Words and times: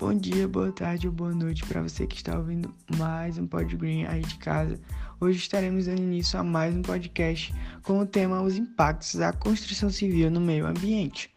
Bom 0.00 0.14
dia, 0.14 0.48
boa 0.48 0.72
tarde 0.72 1.06
ou 1.06 1.12
boa 1.12 1.34
noite 1.34 1.62
para 1.66 1.82
você 1.82 2.06
que 2.06 2.16
está 2.16 2.34
ouvindo 2.34 2.74
mais 2.96 3.36
um 3.36 3.46
Pod 3.46 3.76
Green 3.76 4.06
aí 4.06 4.22
de 4.22 4.36
casa. 4.36 4.80
Hoje 5.20 5.36
estaremos 5.36 5.84
dando 5.84 6.00
início 6.00 6.40
a 6.40 6.42
mais 6.42 6.74
um 6.74 6.80
podcast 6.80 7.54
com 7.82 7.98
o 7.98 8.06
tema 8.06 8.40
Os 8.40 8.56
impactos 8.56 9.16
da 9.16 9.30
construção 9.30 9.90
civil 9.90 10.30
no 10.30 10.40
meio 10.40 10.66
ambiente. 10.66 11.30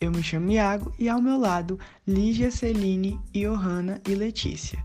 Eu 0.00 0.10
me 0.10 0.22
chamo 0.22 0.50
Iago 0.50 0.90
e 0.98 1.06
ao 1.06 1.20
meu 1.20 1.38
lado 1.38 1.78
Lígia, 2.06 2.50
Celine, 2.50 3.20
Johanna 3.30 4.00
e 4.08 4.14
Letícia. 4.14 4.82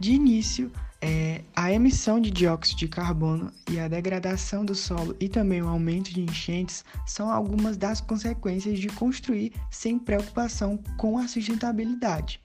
De 0.00 0.14
início, 0.14 0.72
é, 1.00 1.42
a 1.54 1.72
emissão 1.72 2.20
de 2.20 2.30
dióxido 2.30 2.78
de 2.78 2.88
carbono 2.88 3.52
e 3.70 3.78
a 3.78 3.86
degradação 3.86 4.64
do 4.64 4.74
solo 4.74 5.16
e 5.20 5.28
também 5.28 5.62
o 5.62 5.68
aumento 5.68 6.12
de 6.12 6.20
enchentes 6.20 6.84
são 7.06 7.30
algumas 7.30 7.76
das 7.76 8.00
consequências 8.00 8.78
de 8.78 8.88
construir 8.88 9.52
sem 9.70 9.98
preocupação 9.98 10.78
com 10.96 11.18
a 11.18 11.28
sustentabilidade. 11.28 12.40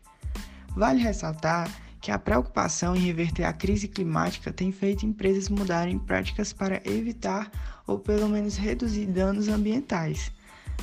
Vale 0.76 1.02
ressaltar 1.02 1.70
que 2.00 2.12
a 2.12 2.20
preocupação 2.20 2.96
em 2.96 3.00
reverter 3.00 3.46
a 3.46 3.54
crise 3.54 3.88
climática 3.88 4.52
tem 4.52 4.72
feito 4.72 5.06
empresas 5.06 5.50
mudarem 5.50 5.98
práticas 5.98 6.52
para 6.52 6.82
evitar 6.86 7.50
ou 7.88 7.98
pelo 7.98 8.28
menos 8.28 8.58
reduzir 8.58 9.06
danos 9.06 9.48
ambientais. 9.48 10.32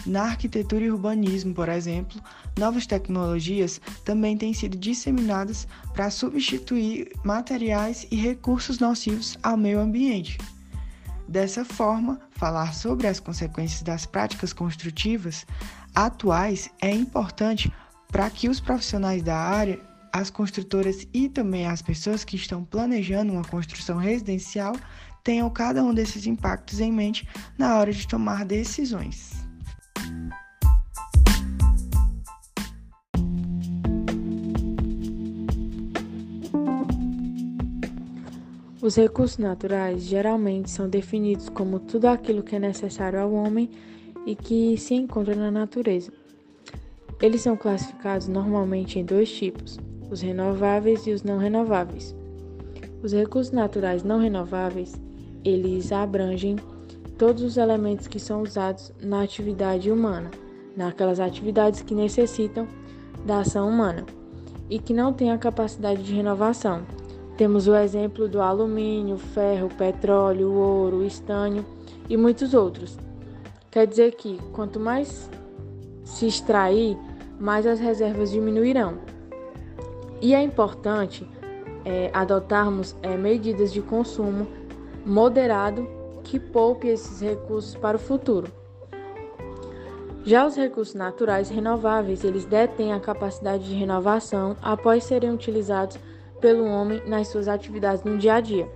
Na 0.06 0.22
arquitetura 0.22 0.84
e 0.84 0.90
urbanismo, 0.90 1.54
por 1.54 1.68
exemplo, 1.68 2.20
novas 2.58 2.86
tecnologias 2.86 3.80
também 4.04 4.36
têm 4.36 4.54
sido 4.54 4.76
disseminadas 4.76 5.68
para 5.92 6.10
substituir 6.10 7.12
materiais 7.22 8.06
e 8.10 8.16
recursos 8.16 8.78
nocivos 8.78 9.36
ao 9.42 9.56
meio 9.56 9.78
ambiente. 9.78 10.38
Dessa 11.28 11.64
forma, 11.64 12.18
falar 12.32 12.74
sobre 12.74 13.06
as 13.06 13.20
consequências 13.20 13.82
das 13.82 14.04
práticas 14.04 14.52
construtivas 14.52 15.46
atuais 15.94 16.70
é 16.80 16.90
importante 16.90 17.72
para 18.08 18.28
que 18.30 18.48
os 18.48 18.58
profissionais 18.58 19.22
da 19.22 19.36
área, 19.36 19.78
as 20.12 20.28
construtoras 20.28 21.06
e 21.14 21.28
também 21.28 21.66
as 21.66 21.82
pessoas 21.82 22.24
que 22.24 22.34
estão 22.34 22.64
planejando 22.64 23.32
uma 23.32 23.44
construção 23.44 23.96
residencial 23.96 24.74
tenham 25.22 25.48
cada 25.50 25.84
um 25.84 25.94
desses 25.94 26.26
impactos 26.26 26.80
em 26.80 26.90
mente 26.90 27.28
na 27.56 27.76
hora 27.76 27.92
de 27.92 28.08
tomar 28.08 28.44
decisões. 28.44 29.39
Os 38.90 38.96
recursos 38.96 39.38
naturais 39.38 40.02
geralmente 40.02 40.68
são 40.68 40.88
definidos 40.88 41.48
como 41.48 41.78
tudo 41.78 42.06
aquilo 42.06 42.42
que 42.42 42.56
é 42.56 42.58
necessário 42.58 43.20
ao 43.20 43.32
homem 43.32 43.70
e 44.26 44.34
que 44.34 44.76
se 44.78 44.94
encontra 44.94 45.32
na 45.36 45.48
natureza. 45.48 46.12
Eles 47.22 47.40
são 47.40 47.56
classificados 47.56 48.26
normalmente 48.26 48.98
em 48.98 49.04
dois 49.04 49.30
tipos: 49.30 49.78
os 50.10 50.20
renováveis 50.20 51.06
e 51.06 51.12
os 51.12 51.22
não 51.22 51.38
renováveis. 51.38 52.16
Os 53.00 53.12
recursos 53.12 53.52
naturais 53.52 54.02
não 54.02 54.18
renováveis, 54.18 55.00
eles 55.44 55.92
abrangem 55.92 56.56
todos 57.16 57.44
os 57.44 57.56
elementos 57.56 58.08
que 58.08 58.18
são 58.18 58.42
usados 58.42 58.92
na 59.00 59.22
atividade 59.22 59.88
humana, 59.88 60.32
naquelas 60.76 61.20
atividades 61.20 61.80
que 61.80 61.94
necessitam 61.94 62.66
da 63.24 63.38
ação 63.38 63.68
humana 63.68 64.04
e 64.68 64.80
que 64.80 64.92
não 64.92 65.12
têm 65.12 65.30
a 65.30 65.38
capacidade 65.38 66.02
de 66.02 66.12
renovação, 66.12 66.82
temos 67.40 67.66
o 67.66 67.74
exemplo 67.74 68.28
do 68.28 68.42
alumínio, 68.42 69.16
ferro, 69.16 69.70
petróleo, 69.70 70.52
ouro, 70.52 71.02
estânio 71.02 71.64
e 72.06 72.14
muitos 72.14 72.52
outros. 72.52 72.98
Quer 73.70 73.86
dizer 73.86 74.14
que 74.16 74.38
quanto 74.52 74.78
mais 74.78 75.30
se 76.04 76.26
extrair, 76.26 76.98
mais 77.38 77.66
as 77.66 77.80
reservas 77.80 78.30
diminuirão. 78.30 78.98
E 80.20 80.34
é 80.34 80.42
importante 80.42 81.26
é, 81.82 82.10
adotarmos 82.12 82.94
é, 83.02 83.16
medidas 83.16 83.72
de 83.72 83.80
consumo 83.80 84.46
moderado 85.06 85.88
que 86.22 86.38
poupe 86.38 86.88
esses 86.88 87.22
recursos 87.22 87.74
para 87.74 87.96
o 87.96 88.00
futuro. 88.00 88.48
Já 90.24 90.46
os 90.46 90.56
recursos 90.56 90.94
naturais 90.94 91.48
renováveis, 91.48 92.22
eles 92.22 92.44
detêm 92.44 92.92
a 92.92 93.00
capacidade 93.00 93.64
de 93.64 93.72
renovação 93.72 94.58
após 94.60 95.04
serem 95.04 95.30
utilizados 95.30 95.98
pelo 96.40 96.64
homem 96.66 97.02
nas 97.06 97.28
suas 97.28 97.48
atividades 97.48 98.02
no 98.04 98.16
dia 98.18 98.34
a 98.34 98.40
dia. 98.40 98.68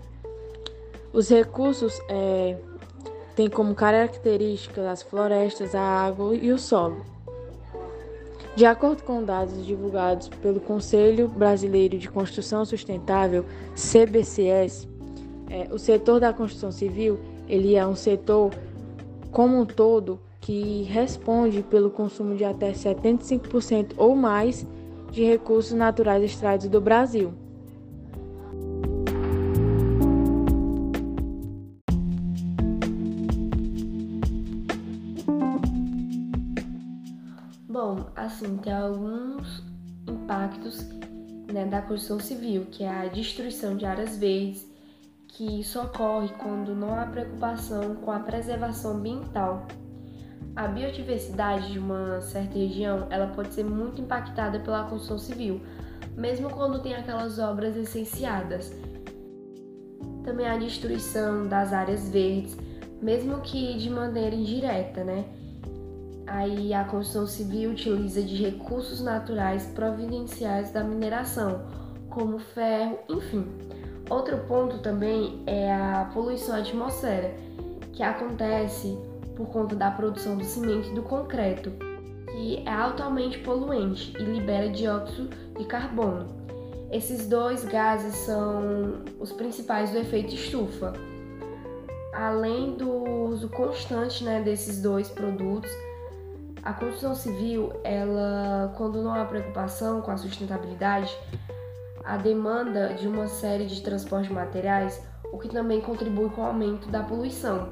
Os 1.12 1.28
recursos 1.28 2.00
é, 2.08 2.56
têm 3.34 3.48
como 3.48 3.75
características 3.75 4.84
as 4.84 5.02
florestas, 5.02 5.74
a 5.74 5.80
água 5.80 6.34
e 6.34 6.53
o 6.53 6.58
solo. 6.58 7.04
De 8.56 8.64
acordo 8.64 9.03
com 9.03 9.22
dados 9.22 9.66
divulgados 9.66 10.28
pelo 10.28 10.60
Conselho 10.60 11.26
Brasileiro 11.26 11.98
de 11.98 12.08
Construção 12.08 12.64
Sustentável, 12.64 13.44
CBCS, 13.74 14.88
é, 15.50 15.69
o 15.72 15.78
setor 15.78 16.20
da 16.20 16.32
construção 16.32 16.70
civil 16.70 17.19
ele 17.48 17.74
é 17.74 17.86
um 17.86 17.97
setor 17.97 18.53
como 19.30 19.60
um 19.60 19.66
todo 19.66 20.20
que 20.41 20.82
responde 20.84 21.62
pelo 21.62 21.91
consumo 21.91 22.36
de 22.36 22.44
até 22.44 22.72
75% 22.72 23.94
ou 23.97 24.14
mais 24.14 24.66
de 25.10 25.24
recursos 25.24 25.72
naturais 25.72 26.22
extraídos 26.22 26.69
do 26.69 26.80
Brasil. 26.80 27.32
Bom, 37.94 38.06
assim, 38.16 38.56
tem 38.56 38.72
alguns 38.72 39.62
impactos 40.09 40.84
né, 41.53 41.65
da 41.65 41.81
construção 41.81 42.19
civil, 42.19 42.66
que 42.66 42.82
é 42.82 42.88
a 42.88 43.06
destruição 43.06 43.77
de 43.77 43.87
áreas 43.87 44.16
verdes, 44.16 44.66
que 45.28 45.60
isso 45.60 45.81
ocorre 45.81 46.28
quando 46.31 46.75
não 46.75 46.93
há 46.99 47.06
preocupação 47.06 47.94
com 47.97 48.10
a 48.10 48.19
preservação 48.19 48.97
ambiental. 48.97 49.69
A 50.56 50.66
biodiversidade 50.66 51.72
de 51.72 51.78
uma 51.78 52.21
certa 52.21 52.59
região, 52.59 53.06
ela 53.10 53.28
pode 53.28 53.54
ser 53.54 53.65
muito 53.65 54.00
impactada 54.00 54.59
pela 54.59 54.88
construção 54.88 55.19
civil, 55.19 55.60
mesmo 56.16 56.50
quando 56.50 56.83
tem 56.83 56.97
aquelas 56.97 57.38
obras 57.38 57.77
licenciadas. 57.77 58.72
Também 60.25 60.49
a 60.49 60.56
destruição 60.56 61.47
das 61.47 61.72
áreas 61.72 62.09
verdes, 62.09 62.56
mesmo 63.00 63.41
que 63.41 63.78
de 63.78 63.88
maneira 63.88 64.34
indireta, 64.34 65.04
né? 65.04 65.44
Aí 66.26 66.72
a 66.72 66.84
construção 66.84 67.26
civil 67.26 67.70
utiliza 67.70 68.22
de 68.22 68.36
recursos 68.36 69.00
naturais 69.00 69.66
providenciais 69.74 70.70
da 70.70 70.82
mineração, 70.82 71.62
como 72.08 72.38
ferro, 72.38 72.98
enfim. 73.08 73.46
Outro 74.08 74.38
ponto 74.48 74.78
também 74.78 75.42
é 75.46 75.72
a 75.72 76.10
poluição 76.12 76.56
atmosfera, 76.56 77.34
que 77.92 78.02
acontece 78.02 78.98
por 79.36 79.46
conta 79.48 79.74
da 79.74 79.90
produção 79.90 80.36
do 80.36 80.44
cimento 80.44 80.88
e 80.90 80.94
do 80.94 81.02
concreto, 81.02 81.70
que 82.30 82.62
é 82.66 82.70
altamente 82.70 83.38
poluente 83.38 84.12
e 84.18 84.22
libera 84.22 84.68
dióxido 84.68 85.30
de 85.58 85.64
carbono. 85.64 86.26
Esses 86.91 87.26
dois 87.26 87.64
gases 87.64 88.14
são 88.14 89.02
os 89.18 89.32
principais 89.32 89.91
do 89.91 89.98
efeito 89.98 90.34
estufa. 90.34 90.92
Além 92.12 92.76
do 92.76 92.88
uso 93.28 93.48
constante 93.48 94.22
né, 94.22 94.41
desses 94.41 94.80
dois 94.80 95.08
produtos, 95.08 95.70
a 96.64 96.72
construção 96.72 97.14
civil, 97.14 97.72
ela, 97.84 98.72
quando 98.78 99.02
não 99.02 99.12
há 99.12 99.22
preocupação 99.26 100.00
com 100.00 100.10
a 100.10 100.16
sustentabilidade, 100.16 101.14
a 102.02 102.16
demanda 102.16 102.94
de 102.94 103.06
uma 103.06 103.26
série 103.28 103.66
de 103.66 103.82
transporte 103.82 104.28
de 104.28 104.34
materiais, 104.34 105.06
o 105.30 105.38
que 105.38 105.48
também 105.48 105.82
contribui 105.82 106.30
com 106.30 106.41
o 106.41 106.47
aumento 106.47 106.88
da 106.88 107.03
poluição. 107.03 107.69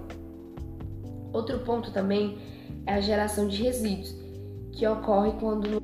Outro 1.33 1.61
ponto 1.61 1.91
também 1.91 2.39
é 2.87 2.95
a 2.95 3.01
geração 3.01 3.49
de 3.49 3.63
resíduos, 3.63 4.15
que 4.73 4.87
ocorre 4.87 5.33
quando, 5.41 5.83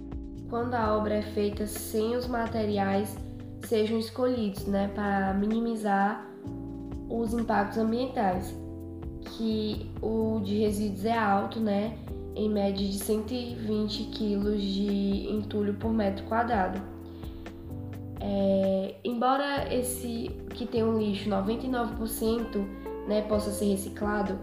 quando 0.50 0.74
a 0.74 0.94
obra 0.94 1.14
é 1.14 1.22
feita 1.22 1.66
sem 1.66 2.14
os 2.14 2.26
materiais 2.26 3.16
sejam 3.64 3.98
escolhidos, 3.98 4.66
né, 4.66 4.90
para 4.94 5.32
minimizar 5.32 6.26
os 7.08 7.32
impactos 7.32 7.78
ambientais, 7.78 8.54
que 9.22 9.90
o 10.02 10.40
de 10.40 10.58
resíduos 10.58 11.06
é 11.06 11.16
alto, 11.16 11.58
né, 11.58 11.98
em 12.38 12.48
média 12.48 12.86
de 12.86 12.98
120 12.98 14.04
kg 14.04 14.56
de 14.56 15.28
entulho 15.30 15.74
por 15.74 15.92
metro 15.92 16.24
quadrado. 16.26 16.80
É, 18.20 18.94
embora 19.04 19.72
esse 19.72 20.30
que 20.54 20.66
tem 20.66 20.84
um 20.84 20.98
lixo 20.98 21.28
99% 21.28 22.66
né, 23.08 23.22
possa 23.22 23.50
ser 23.50 23.66
reciclado, 23.66 24.38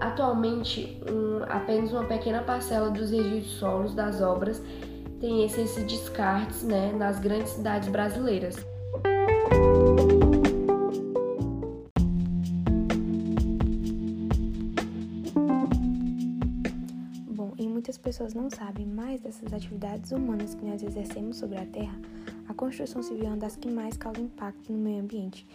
atualmente 0.00 1.00
um, 1.10 1.42
apenas 1.48 1.92
uma 1.92 2.04
pequena 2.04 2.42
parcela 2.42 2.90
dos 2.90 3.10
resíduos 3.10 3.52
solos 3.52 3.94
das 3.94 4.20
obras 4.20 4.62
tem 5.20 5.44
esses 5.44 5.74
descartes 5.86 6.64
né, 6.64 6.92
nas 6.92 7.20
grandes 7.20 7.52
cidades 7.52 7.88
brasileiras. 7.88 8.56
Pessoas 18.12 18.34
não 18.34 18.50
sabem 18.50 18.84
mais 18.84 19.22
dessas 19.22 19.50
atividades 19.54 20.12
humanas 20.12 20.54
que 20.54 20.62
nós 20.66 20.82
exercemos 20.82 21.38
sobre 21.38 21.56
a 21.56 21.64
Terra, 21.64 21.98
a 22.46 22.52
construção 22.52 23.02
civil 23.02 23.24
é 23.24 23.28
uma 23.28 23.38
das 23.38 23.56
que 23.56 23.70
mais 23.70 23.96
causa 23.96 24.20
impacto 24.20 24.70
no 24.70 24.78
meio 24.78 25.00
ambiente. 25.00 25.46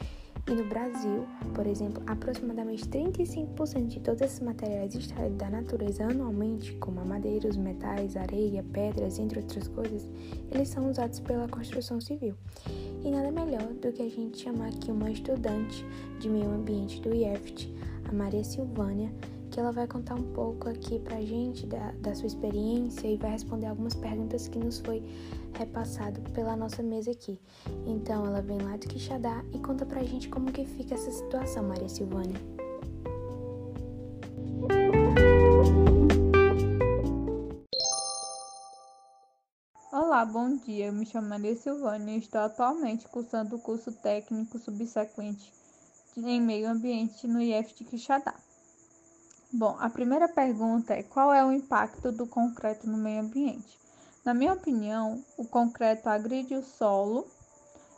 E 0.47 0.55
no 0.55 0.67
Brasil, 0.67 1.23
por 1.53 1.67
exemplo, 1.67 2.01
aproximadamente 2.07 2.83
35% 2.85 3.85
de 3.85 3.99
todos 3.99 4.21
esses 4.21 4.39
materiais 4.39 4.95
extraídos 4.95 5.37
da 5.37 5.51
natureza 5.51 6.05
anualmente, 6.05 6.73
como 6.77 6.99
a 6.99 7.05
madeira, 7.05 7.47
os 7.47 7.57
metais, 7.57 8.17
areia, 8.17 8.65
pedras, 8.73 9.19
entre 9.19 9.39
outras 9.39 9.67
coisas, 9.67 10.09
eles 10.49 10.67
são 10.69 10.89
usados 10.89 11.19
pela 11.19 11.47
construção 11.47 12.01
civil. 12.01 12.33
E 13.05 13.11
nada 13.11 13.31
melhor 13.31 13.67
do 13.67 13.93
que 13.93 14.01
a 14.01 14.09
gente 14.09 14.41
chamar 14.41 14.69
aqui 14.69 14.91
uma 14.91 15.11
estudante 15.11 15.85
de 16.19 16.27
meio 16.27 16.49
ambiente 16.49 16.99
do 17.01 17.13
IEFT, 17.13 17.71
a 18.09 18.11
Maria 18.11 18.43
Silvânia, 18.43 19.13
que 19.57 19.61
ela 19.61 19.71
vai 19.71 19.87
contar 19.87 20.13
um 20.13 20.33
pouco 20.33 20.69
aqui 20.69 20.99
pra 20.99 21.19
gente 21.19 21.65
da, 21.65 21.91
da 21.93 22.13
sua 22.13 22.27
experiência 22.27 23.07
e 23.07 23.17
vai 23.17 23.31
responder 23.31 23.65
algumas 23.65 23.95
perguntas 23.95 24.47
que 24.47 24.59
nos 24.59 24.77
foi 24.81 25.03
repassado 25.57 26.21
pela 26.29 26.55
nossa 26.55 26.83
mesa 26.83 27.09
aqui. 27.09 27.41
Então 27.87 28.23
ela 28.23 28.39
vem 28.39 28.59
lá 28.59 28.77
do 28.77 28.87
Quixadá 28.87 29.43
e 29.51 29.57
conta 29.57 29.83
pra 29.83 30.03
gente 30.03 30.29
como 30.29 30.51
que 30.51 30.63
fica 30.63 30.93
essa 30.93 31.09
situação, 31.09 31.63
Maria 31.63 31.89
Silvânia. 31.89 32.39
Olá, 39.91 40.23
bom 40.23 40.55
dia. 40.57 40.85
Eu 40.85 40.93
me 40.93 41.07
chamo 41.07 41.29
Maria 41.29 41.55
Silvânia 41.55 42.13
e 42.13 42.19
estou 42.19 42.41
atualmente 42.41 43.07
cursando 43.07 43.55
o 43.55 43.59
curso 43.59 43.91
técnico 43.91 44.59
subsequente 44.59 45.51
em 46.15 46.39
meio 46.39 46.69
ambiente 46.69 47.25
no 47.25 47.41
IF 47.41 47.73
de 47.73 47.85
Quixadá. 47.85 48.35
Bom, 49.51 49.77
a 49.79 49.89
primeira 49.89 50.27
pergunta 50.27 50.93
é 50.93 51.01
qual 51.01 51.33
é 51.33 51.43
o 51.43 51.53
impacto 51.53 52.11
do 52.11 52.27
concreto 52.27 52.85
no 52.85 52.97
meio 52.97 53.21
ambiente? 53.21 53.79
Na 54.23 54.33
minha 54.33 54.51
opinião, 54.51 55.23
o 55.37 55.45
concreto 55.45 56.09
agride 56.09 56.53
o 56.53 56.61
solo, 56.61 57.25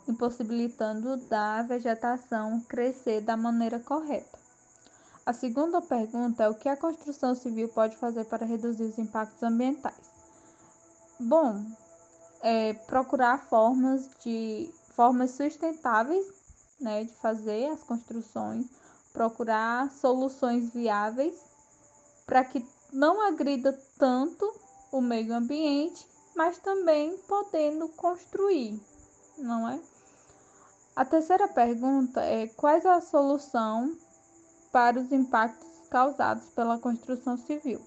impossibilitando 0.06 1.16
da 1.28 1.62
vegetação 1.62 2.60
crescer 2.68 3.20
da 3.20 3.36
maneira 3.36 3.80
correta. 3.80 4.38
A 5.26 5.32
segunda 5.32 5.82
pergunta 5.82 6.44
é 6.44 6.48
o 6.48 6.54
que 6.54 6.68
a 6.68 6.76
construção 6.76 7.34
civil 7.34 7.68
pode 7.68 7.96
fazer 7.96 8.24
para 8.26 8.46
reduzir 8.46 8.84
os 8.84 8.98
impactos 8.98 9.42
ambientais? 9.42 10.10
Bom, 11.18 11.64
é 12.42 12.74
procurar 12.74 13.38
formas 13.48 14.08
de 14.24 14.72
formas 14.94 15.32
sustentáveis, 15.32 16.26
né, 16.80 17.04
de 17.04 17.14
fazer 17.14 17.70
as 17.70 17.82
construções 17.82 18.66
procurar 19.12 19.90
soluções 19.90 20.72
viáveis 20.72 21.34
para 22.26 22.44
que 22.44 22.64
não 22.92 23.20
agrida 23.20 23.78
tanto 23.98 24.52
o 24.92 25.00
meio 25.00 25.34
ambiente, 25.34 26.06
mas 26.34 26.58
também 26.58 27.16
podendo 27.28 27.88
construir, 27.88 28.80
não 29.38 29.68
é? 29.68 29.80
A 30.94 31.04
terceira 31.04 31.48
pergunta 31.48 32.20
é 32.20 32.46
quais 32.48 32.84
a 32.84 33.00
solução 33.00 33.96
para 34.72 35.00
os 35.00 35.10
impactos 35.12 35.68
causados 35.88 36.44
pela 36.50 36.78
construção 36.78 37.36
civil? 37.36 37.80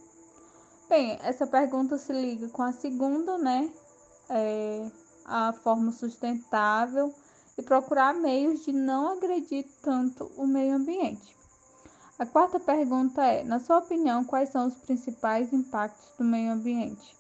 Bem, 0.89 1.17
essa 1.21 1.47
pergunta 1.47 1.97
se 1.97 2.11
liga 2.11 2.49
com 2.49 2.63
a 2.63 2.71
segunda, 2.71 3.37
né? 3.37 3.71
É, 4.29 4.91
a 5.25 5.53
forma 5.53 5.91
sustentável 5.91 7.13
e 7.57 7.61
procurar 7.61 8.13
meios 8.13 8.63
de 8.65 8.71
não 8.71 9.09
agredir 9.09 9.65
tanto 9.81 10.31
o 10.37 10.47
meio 10.47 10.75
ambiente. 10.75 11.35
A 12.17 12.25
quarta 12.25 12.59
pergunta 12.59 13.23
é: 13.23 13.43
na 13.43 13.59
sua 13.59 13.79
opinião, 13.79 14.23
quais 14.23 14.49
são 14.49 14.67
os 14.67 14.75
principais 14.75 15.51
impactos 15.51 16.09
do 16.17 16.23
meio 16.23 16.51
ambiente? 16.51 17.15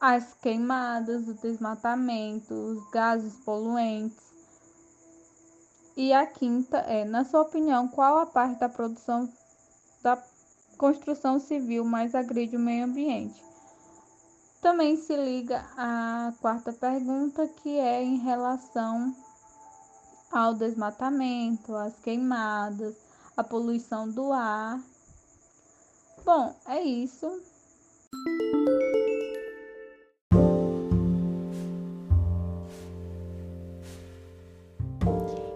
As 0.00 0.34
queimadas, 0.34 1.28
o 1.28 1.34
desmatamento, 1.34 2.54
os 2.54 2.90
gases 2.90 3.34
poluentes. 3.44 4.22
E 5.96 6.12
a 6.12 6.26
quinta 6.26 6.78
é: 6.78 7.04
na 7.04 7.24
sua 7.24 7.42
opinião, 7.42 7.88
qual 7.88 8.18
a 8.18 8.26
parte 8.26 8.60
da 8.60 8.68
produção 8.68 9.28
da 10.02 10.22
construção 10.76 11.38
civil 11.38 11.84
mais 11.84 12.14
agride 12.14 12.56
o 12.56 12.60
meio 12.60 12.84
ambiente? 12.84 13.53
Também 14.64 14.96
se 14.96 15.14
liga 15.14 15.62
à 15.76 16.32
quarta 16.40 16.72
pergunta, 16.72 17.46
que 17.46 17.78
é 17.78 18.02
em 18.02 18.16
relação 18.16 19.14
ao 20.32 20.54
desmatamento, 20.54 21.76
às 21.76 21.94
queimadas, 22.00 22.96
à 23.36 23.44
poluição 23.44 24.08
do 24.08 24.32
ar. 24.32 24.80
Bom, 26.24 26.56
é 26.66 26.80
isso. 26.80 27.42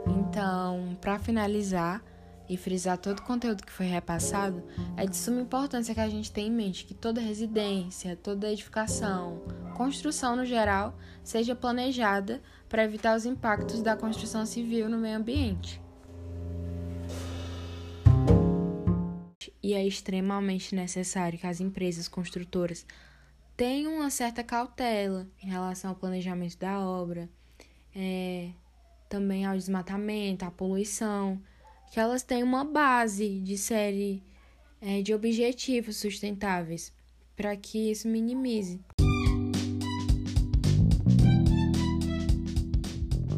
Então, 0.07 0.99
para 1.01 1.19
finalizar, 1.19 2.03
e 2.49 2.57
frisar 2.57 2.97
todo 2.97 3.19
o 3.19 3.23
conteúdo 3.23 3.65
que 3.65 3.73
foi 3.73 3.87
repassado, 3.87 4.63
é 4.97 5.07
de 5.07 5.17
suma 5.17 5.41
importância 5.41 5.95
que 5.95 6.01
a 6.01 6.09
gente 6.09 6.33
tenha 6.33 6.49
em 6.49 6.53
mente 6.53 6.85
que 6.85 6.95
toda 6.95 7.21
residência, 7.21 8.17
toda 8.17 8.51
edificação, 8.51 9.43
construção 9.77 10.35
no 10.35 10.45
geral, 10.45 10.97
seja 11.23 11.55
planejada 11.55 12.43
para 12.69 12.85
evitar 12.85 13.17
os 13.17 13.27
impactos 13.27 13.83
da 13.83 13.97
construção 13.97 14.47
civil 14.47 14.89
no 14.89 14.99
meio 14.99 15.17
ambiente. 15.17 15.81
E 19.63 19.75
é 19.75 19.87
extremamente 19.87 20.75
necessário 20.75 21.39
que 21.39 21.47
as 21.47 21.61
empresas 21.61 22.09
construtoras 22.09 22.87
tenham 23.57 23.97
uma 23.97 24.09
certa 24.09 24.43
cautela 24.43 25.27
em 25.43 25.49
relação 25.49 25.91
ao 25.91 25.97
planejamento 25.97 26.57
da 26.57 26.81
obra, 26.81 27.29
é, 27.95 28.51
também 29.09 29.45
ao 29.45 29.57
desmatamento, 29.57 30.45
à 30.45 30.51
poluição 30.51 31.43
que 31.91 31.99
elas 31.99 32.23
têm 32.23 32.43
uma 32.43 32.65
base 32.65 33.41
de 33.41 33.57
série 33.57 34.23
é, 34.81 35.03
de 35.03 35.13
objetivos 35.15 35.97
sustentáveis 35.97 36.93
para 37.37 37.57
que 37.57 37.91
isso 37.91 38.09
minimize. 38.09 38.81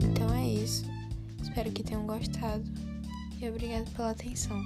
Então 0.03 0.35
é 0.35 0.49
isso. 0.49 0.85
Espero 1.43 1.71
que 1.71 1.83
tenham 1.83 2.07
gostado 2.07 2.65
e 3.41 3.49
obrigado 3.49 3.91
pela 3.95 4.11
atenção. 4.11 4.61